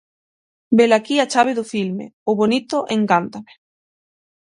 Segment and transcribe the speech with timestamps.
[0.79, 3.53] Velaquí a chave do filme: "O bonito encántame".